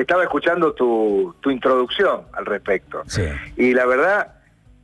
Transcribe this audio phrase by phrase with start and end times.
[0.00, 3.02] estaba escuchando tu, tu introducción al respecto.
[3.06, 3.24] Sí.
[3.56, 4.34] Y la verdad,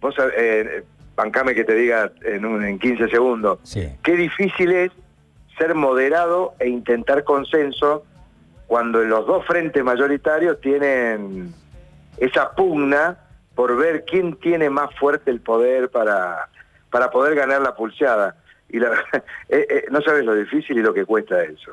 [0.01, 0.85] vos, eh,
[1.17, 3.89] bancame que te diga en, un, en 15 segundos, Sí.
[4.03, 4.91] qué difícil es
[5.59, 8.05] ser moderado e intentar consenso
[8.67, 11.55] cuando los dos frentes mayoritarios tienen
[12.19, 13.19] esa pugna
[13.55, 16.49] por ver quién tiene más fuerte el poder para,
[16.91, 18.37] para poder ganar la pulseada.
[18.69, 21.73] Y la verdad, eh, eh, no sabes lo difícil y lo que cuesta eso.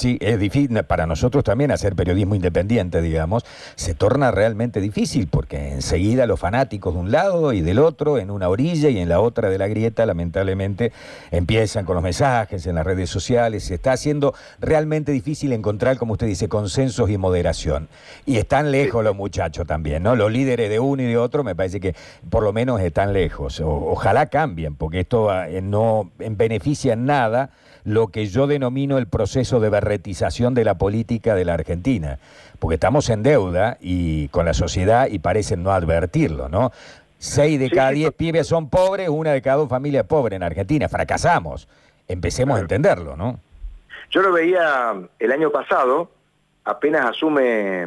[0.00, 3.44] Sí, es difícil para nosotros también hacer periodismo independiente, digamos,
[3.74, 8.30] se torna realmente difícil porque enseguida los fanáticos de un lado y del otro, en
[8.30, 10.90] una orilla y en la otra de la grieta, lamentablemente
[11.30, 16.14] empiezan con los mensajes en las redes sociales, se está haciendo realmente difícil encontrar, como
[16.14, 17.88] usted dice, consensos y moderación.
[18.24, 20.16] Y están lejos los muchachos también, ¿no?
[20.16, 21.94] Los líderes de uno y de otro me parece que
[22.30, 23.60] por lo menos están lejos.
[23.60, 27.50] O- ojalá cambien, porque esto eh, no en beneficia en nada
[27.84, 32.18] lo que yo denomino el proceso de berretización de la política de la Argentina,
[32.58, 36.72] porque estamos en deuda y con la sociedad y parecen no advertirlo, ¿no?
[37.18, 40.06] Seis de Sí, cada sí, diez to- pibes son pobres, una de cada dos familias
[40.06, 41.68] pobres en Argentina, fracasamos.
[42.08, 43.38] Empecemos a entenderlo, ¿no?
[44.10, 46.10] Yo lo veía el año pasado,
[46.64, 47.82] apenas asume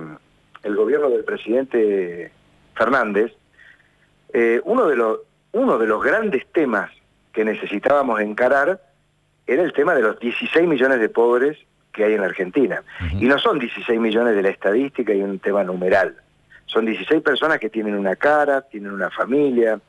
[0.64, 2.32] el gobierno del presidente
[2.76, 3.34] Fernández,
[4.34, 5.20] eh, uno, de los,
[5.52, 6.89] uno de los grandes temas
[7.34, 8.80] que necesitábamos encarar
[9.45, 11.58] era el tema de los 16 millones de pobres
[11.91, 12.83] que hay en la Argentina.
[13.19, 16.16] Y no son 16 millones de la estadística y un tema numeral.
[16.66, 19.80] Son 16 personas que tienen una cara, tienen una familia,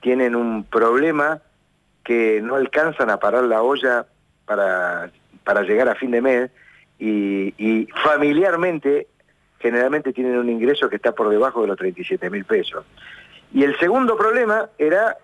[0.00, 1.40] tienen un problema
[2.04, 4.06] que no alcanzan a parar la olla
[4.44, 5.10] para,
[5.44, 6.50] para llegar a fin de mes
[6.98, 9.08] y, y familiarmente
[9.58, 12.84] generalmente tienen un ingreso que está por debajo de los 37 mil pesos.
[13.52, 15.16] Y el segundo problema era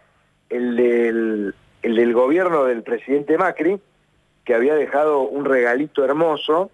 [0.48, 3.80] el del, el del gobierno del presidente Macri,
[4.44, 6.70] que había dejado un regalito hermoso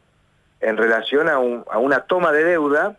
[0.60, 2.96] en relación a, un- a una toma de deuda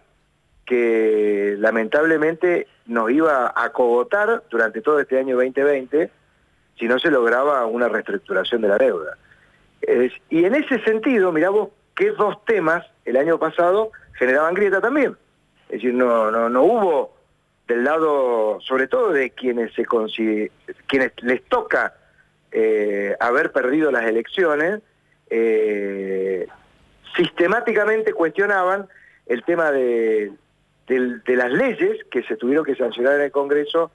[0.65, 6.11] que lamentablemente nos iba a cogotar durante todo este año 2020
[6.77, 9.17] si no se lograba una reestructuración de la deuda.
[10.29, 15.17] Y en ese sentido, mirá vos qué dos temas el año pasado generaban grieta también.
[15.67, 17.13] Es decir, no, no, no hubo
[17.69, 19.85] del lado, sobre todo de quienes se
[20.87, 21.93] quienes les toca
[22.51, 24.81] eh, haber perdido las elecciones,
[25.29, 26.47] eh,
[27.15, 28.87] sistemáticamente cuestionaban
[29.27, 30.31] el tema de,
[30.87, 33.91] de las leyes que se tuvieron que sancionar en el Congreso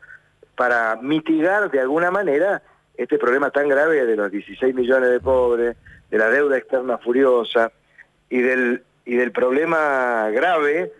[0.54, 2.62] para mitigar de alguna manera
[2.96, 5.76] este problema tan grave de los 16 millones de pobres,
[6.12, 7.72] de la deuda externa furiosa
[8.30, 10.92] y del, y del problema grave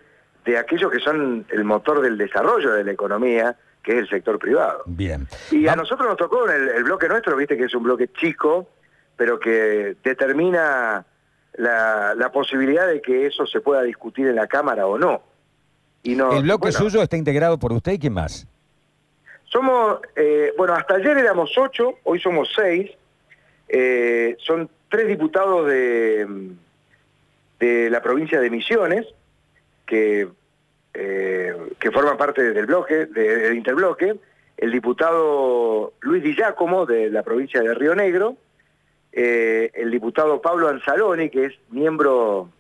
[0.44, 4.38] de aquellos que son el motor del desarrollo de la economía, que es el sector
[4.38, 4.82] privado.
[4.87, 5.27] Bien.
[5.50, 8.09] Y a nosotros nos tocó en el, el bloque nuestro, viste que es un bloque
[8.12, 8.69] chico,
[9.16, 11.04] pero que determina
[11.54, 15.22] la, la posibilidad de que eso se pueda discutir en la Cámara o no.
[16.03, 18.47] Y no El bloque bueno, suyo está integrado por usted y quién más.
[19.44, 22.91] Somos, eh, bueno, hasta ayer éramos ocho, hoy somos seis.
[23.69, 26.50] Eh, son tres diputados de,
[27.60, 29.06] de la provincia de Misiones,
[29.87, 30.28] que,
[30.95, 34.17] eh, que forman parte del bloque, de- del interbloque.
[34.56, 38.37] El diputado Luis Di Giacomo, de la provincia de Río Negro.
[39.17, 42.50] eh, el diputado Pablo Anzaloni, que es miembro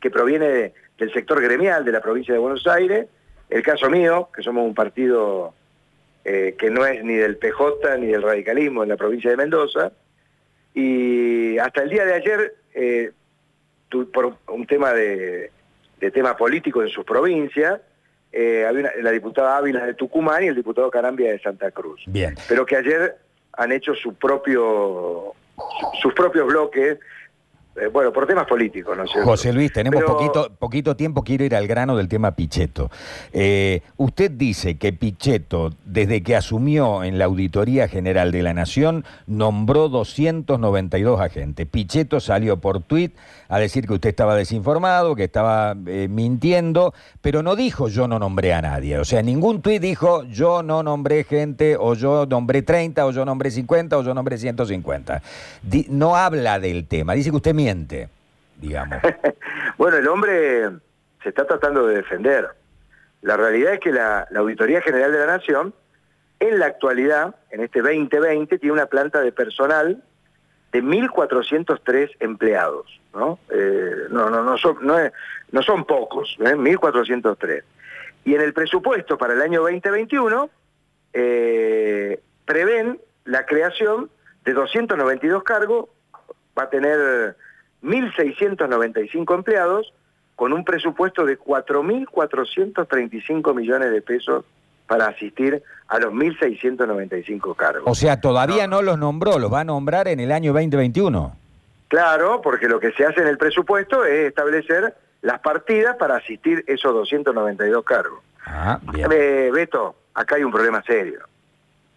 [0.00, 3.08] que proviene de- del sector gremial de la provincia de Buenos Aires.
[3.50, 5.52] El caso mío, que somos un partido
[6.24, 9.92] eh, que no es ni del PJ ni del radicalismo en la provincia de Mendoza.
[10.74, 13.12] Y hasta el día de ayer, eh,
[14.12, 15.50] por un tema de,
[16.00, 17.80] de tema político en sus provincias,
[18.32, 22.02] eh, había una- la diputada Ávila de Tucumán y el diputado Carambia de Santa Cruz.
[22.06, 22.34] Bien.
[22.48, 23.16] Pero que ayer
[23.54, 25.32] han hecho su propio,
[26.02, 26.98] sus propios bloques,
[27.80, 29.28] eh, bueno, por temas políticos, ¿no es cierto?
[29.28, 32.90] José Luis, tenemos Pero- poquito, poquito tiempo, quiero ir al grano del tema Pichetto.
[33.32, 39.04] Eh, usted dice que Pichetto, desde que asumió en la Auditoría General de la Nación,
[39.26, 41.66] nombró 292 agentes.
[41.66, 43.14] Pichetto salió por tuit
[43.48, 48.18] a decir que usted estaba desinformado, que estaba eh, mintiendo, pero no dijo yo no
[48.18, 48.98] nombré a nadie.
[48.98, 53.24] O sea, ningún tuit dijo yo no nombré gente, o yo nombré 30, o yo
[53.24, 55.22] nombré 50, o yo nombré 150.
[55.62, 57.65] Di- no habla del tema, dice que usted miente,
[58.56, 58.98] digamos.
[59.78, 60.70] bueno, el hombre
[61.22, 62.48] se está tratando de defender.
[63.22, 65.74] La realidad es que la, Auditoría General de la Nación,
[66.38, 70.02] en la actualidad, en este 2020, tiene una planta de personal
[70.72, 73.00] de 1.403 empleados.
[73.14, 73.38] ¿no?
[73.50, 75.12] Eh, no, no, no, son, no, es-
[75.50, 76.54] no son pocos, ¿eh?
[76.54, 77.62] 1.403.
[78.24, 80.50] Y en el presupuesto para el año 2021
[81.12, 84.10] eh, prevén la creación
[84.44, 85.88] de 292 cargos,
[86.58, 87.36] va a tener
[87.82, 89.92] 1.695 empleados,
[90.34, 94.44] con un presupuesto de 4.435 millones de pesos
[94.86, 97.84] para asistir a los 1.695 cargos.
[97.86, 98.82] O sea, todavía no.
[98.82, 101.34] los nombró, los va a nombrar en el año 2021.
[101.88, 106.64] Claro, porque lo que se hace en el presupuesto es establecer las partidas para asistir
[106.66, 108.20] esos 292 cargos.
[108.44, 109.08] Ah, bien.
[109.10, 111.20] Eh, Beto, acá hay un problema serio.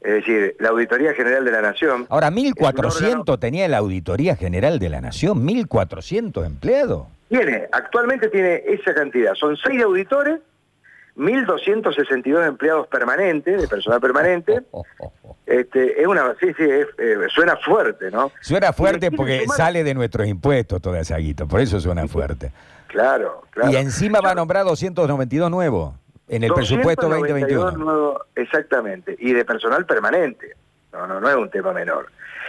[0.02, 2.08] Es decir, la Auditoría General de la Nación...
[2.10, 7.08] Ahora, 1.400 tenía la Auditoría General de la Nación, 1.400 empleados.
[7.28, 9.34] Tiene, actualmente tiene esa cantidad.
[9.36, 10.40] Son seis auditores,
[11.18, 14.62] 1.262 empleados permanentes, de personal permanente.
[15.46, 16.86] Este, es una, sí, sí, eh,
[17.34, 18.32] suena fuerte, ¿no?
[18.40, 22.52] Suena fuerte porque sale de nuestros impuestos toda esa guita, por eso suena fuerte.
[22.86, 23.72] Claro, claro.
[23.72, 25.96] Y encima va a nombrar 292 nuevos
[26.30, 28.20] en el presupuesto 2021.
[28.36, 30.56] exactamente, y de personal permanente.
[30.94, 32.08] No, no, no es un tema menor.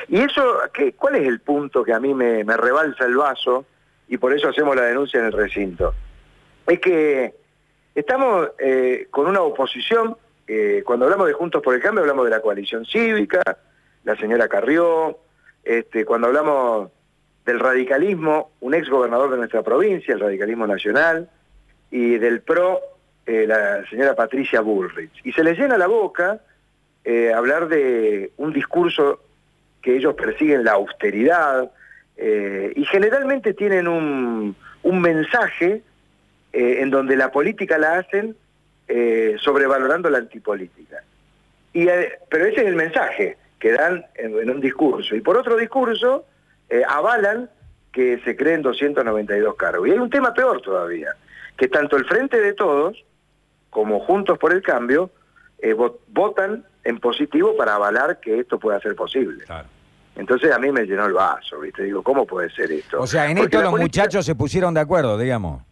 [0.08, 0.42] Y eso,
[0.72, 3.66] ¿qué, ¿cuál es el punto que a mí me, me rebalsa el vaso
[4.08, 5.94] y por eso hacemos la denuncia en el recinto?
[6.66, 7.34] Es que
[7.94, 10.16] estamos eh, con una oposición,
[10.46, 13.42] eh, cuando hablamos de Juntos por el Cambio hablamos de la coalición cívica,
[14.04, 15.18] la señora Carrió,
[15.64, 16.90] este, cuando hablamos
[17.44, 21.28] del radicalismo, un ex gobernador de nuestra provincia, el radicalismo nacional,
[21.90, 22.80] y del PRO,
[23.26, 25.20] eh, la señora Patricia Bullrich.
[25.24, 26.40] Y se les llena la boca
[27.04, 29.20] eh, hablar de un discurso
[29.82, 31.70] que ellos persiguen la austeridad,
[32.16, 35.82] eh, y generalmente tienen un, un mensaje
[36.52, 38.34] en donde la política la hacen
[39.38, 40.96] sobrevalorando la antipolítica.
[41.72, 41.86] Y,
[42.28, 45.14] pero ese es el mensaje que dan en, un discurso.
[45.14, 46.26] Y por otro discurso,
[46.88, 47.48] avalan
[47.92, 49.86] que se creen 292 cargos.
[49.86, 51.14] Y hay un tema peor todavía,
[51.56, 53.04] que tanto el Frente de Todos
[53.70, 55.10] como Juntos por el Cambio,
[55.58, 55.74] eh,
[56.08, 59.44] votan en positivo para avalar que esto pueda ser posible.
[60.16, 61.84] Entonces a mí me llenó el vaso, ¿viste?
[61.84, 63.00] Digo, ¿cómo puede ser esto?
[63.00, 65.62] O sea, en esto los muchachos se pusieron de acuerdo, digamos.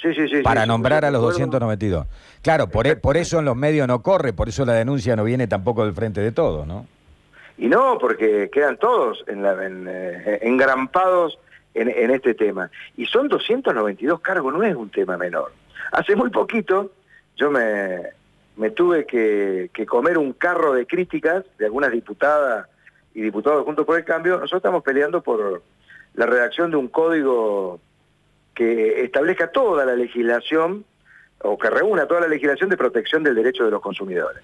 [0.00, 0.42] Sí, sí, sí.
[0.42, 2.06] Para nombrar a los 292.
[2.42, 5.22] Claro, por, e, por eso en los medios no corre, por eso la denuncia no
[5.22, 6.86] viene tampoco del frente de todos, ¿no?
[7.58, 9.44] Y no, porque quedan todos en
[9.86, 11.38] eh, engrampados
[11.74, 12.70] en, en este tema.
[12.96, 15.52] Y son 292 cargos, no es un tema menor.
[15.92, 16.90] Hace muy poquito
[17.36, 18.02] yo me,
[18.56, 22.68] me tuve que, comer un carro de críticas de algunas diputadas
[23.14, 24.34] y diputados Juntos por el Cambio.
[24.34, 25.62] Nosotros estamos peleando por
[26.14, 27.80] la redacción de un código
[28.54, 30.84] que establezca toda la legislación
[31.40, 34.42] o que reúna toda la legislación de protección del derecho de los consumidores.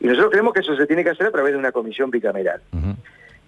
[0.00, 2.60] Y nosotros creemos que eso se tiene que hacer a través de una comisión bicameral.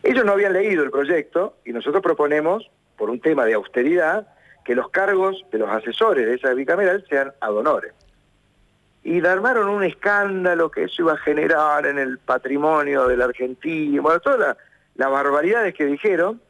[0.02, 4.28] Ellos no habían leído el proyecto y nosotros proponemos, por un tema de austeridad,
[4.64, 7.52] que los cargos de los asesores de esa bicameral sean ad
[9.06, 14.02] y armaron un escándalo que eso iba a generar en el patrimonio de la Argentina,
[14.02, 14.56] bueno, todas
[14.96, 16.40] las barbaridades que dijeron,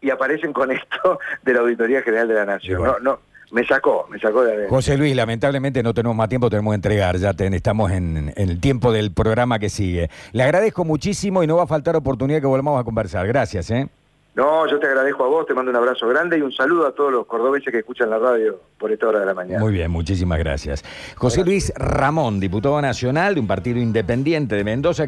[0.00, 2.84] y aparecen con esto de la Auditoría General de la Nación.
[2.84, 3.18] No, no,
[3.50, 7.16] me sacó, me sacó de José Luis, lamentablemente no tenemos más tiempo, tenemos que entregar,
[7.16, 10.08] ya estamos en, en, el tiempo del programa que sigue.
[10.30, 13.26] Le agradezco muchísimo y no va a faltar oportunidad que volvamos a conversar.
[13.26, 13.88] Gracias, ¿eh?
[14.34, 16.92] No, yo te agradezco a vos, te mando un abrazo grande y un saludo a
[16.92, 19.60] todos los cordobeses que escuchan la radio por esta hora de la mañana.
[19.60, 20.84] Muy bien, muchísimas gracias.
[21.16, 25.02] José Luis Ramón, diputado nacional de un partido independiente de Mendoza.